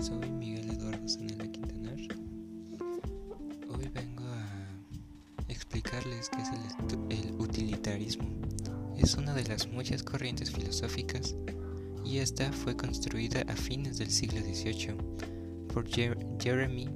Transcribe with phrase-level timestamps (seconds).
[0.00, 1.98] Soy Miguel Eduardo Sanela Quintanar.
[3.68, 4.66] Hoy vengo a
[5.48, 6.48] explicarles qué es
[7.10, 8.26] el, utilitarismo.
[8.96, 11.34] Es una de las muchas corrientes filosóficas
[12.02, 14.94] y esta fue construida a fines del siglo XVIII
[15.68, 16.88] por Jeremy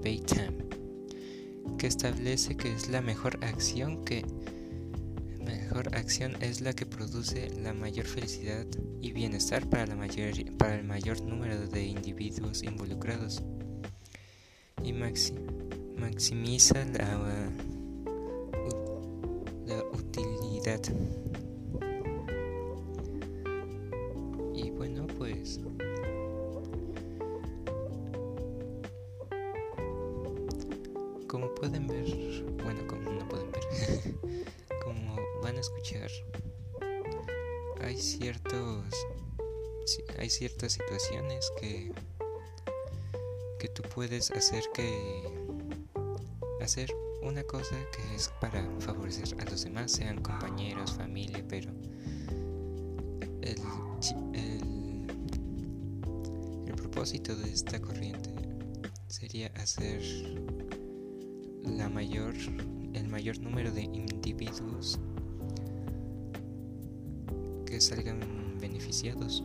[0.00, 0.54] Bentham,
[1.76, 4.24] que establece que es la mejor acción que
[5.44, 8.66] mejor acción es la que produce la mayor felicidad
[9.00, 13.42] y bienestar para, la mayor, para el mayor número de individuos involucrados
[14.82, 17.50] y maximiza la,
[19.66, 20.80] la utilidad.
[24.54, 25.60] Y bueno, pues
[31.34, 32.04] como pueden ver,
[32.62, 32.86] bueno,
[35.44, 36.10] van a escuchar,
[37.82, 38.86] hay ciertos
[40.18, 41.92] hay ciertas situaciones que
[43.58, 45.22] que tú puedes hacer que
[46.62, 46.88] hacer
[47.20, 51.70] una cosa que es para favorecer a los demás, sean compañeros, familia, pero
[53.42, 53.60] el,
[54.32, 55.06] el,
[56.66, 58.30] el propósito de esta corriente
[59.08, 60.00] sería hacer
[61.64, 62.34] la mayor,
[62.94, 64.98] el mayor número de individuos
[67.80, 68.20] salgan
[68.60, 69.42] beneficiados.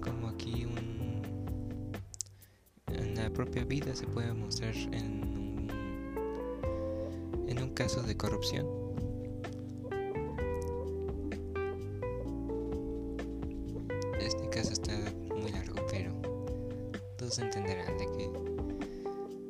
[0.00, 1.22] Como aquí un,
[2.88, 5.68] en la propia vida se puede mostrar en un,
[7.48, 8.66] en un caso de corrupción.
[14.20, 14.92] Este caso está
[15.34, 16.12] muy largo, pero
[17.16, 18.30] todos entenderán de que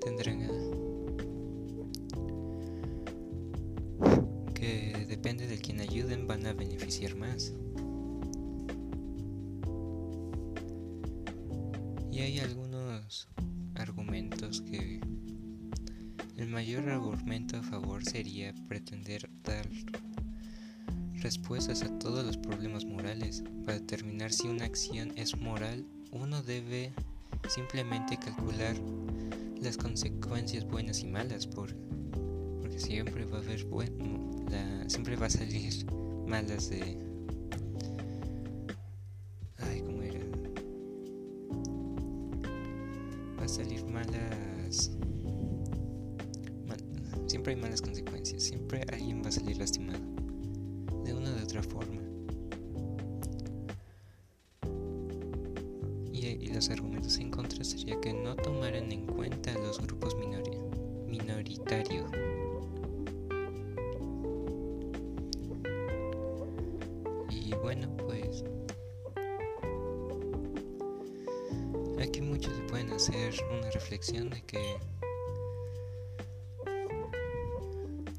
[0.01, 0.94] tendrán que
[5.25, 7.55] depende de quien ayuden van a beneficiar más.
[12.13, 13.27] Y hay algunos
[13.75, 15.01] argumentos que
[16.37, 19.67] el mayor argumento a favor sería pretender dar
[21.23, 23.43] respuestas a todos los problemas morales.
[23.65, 26.93] Para determinar si una acción es moral, uno debe
[27.49, 28.77] simplemente calcular
[29.59, 31.75] las consecuencias buenas y malas por,
[32.79, 35.87] siempre va a haber bueno la, siempre va a salir
[36.27, 36.99] malas de
[39.59, 40.21] ay cómo era
[43.39, 44.91] va a salir malas
[46.67, 46.79] mal,
[47.27, 50.01] siempre hay malas consecuencias siempre alguien va a salir lastimado
[51.05, 52.01] de una u otra forma
[56.13, 60.59] y los argumentos en contra sería que no tomaran en cuenta los grupos minori
[61.07, 62.24] minoritarios.
[67.45, 68.43] Y bueno, pues
[72.01, 74.77] aquí muchos pueden hacer una reflexión de que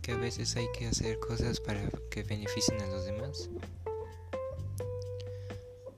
[0.03, 3.49] que a veces hay que hacer cosas para que beneficien a los demás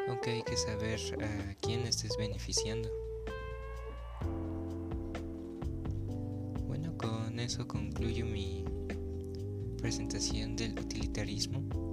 [0.08, 2.90] aunque hay que saber a quién estés beneficiando.
[6.66, 8.64] Bueno, con eso concluyo mi
[9.82, 11.87] presentación del utilitarismo.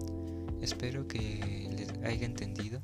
[0.64, 2.80] Espero que les haya entendido.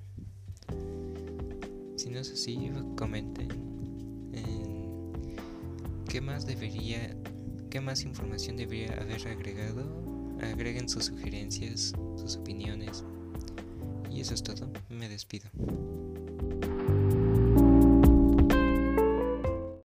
[1.96, 3.48] Si no es así, comenten
[4.34, 4.92] en
[6.06, 7.16] qué más debería,
[7.70, 9.82] qué más información debería haber agregado.
[10.42, 13.02] Agreguen sus sugerencias, sus opiniones.
[14.10, 15.48] Y eso es todo, me despido.